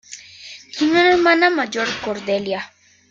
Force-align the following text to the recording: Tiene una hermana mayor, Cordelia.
Tiene 0.75 0.93
una 1.01 1.11
hermana 1.11 1.51
mayor, 1.51 1.87
Cordelia. 2.03 2.73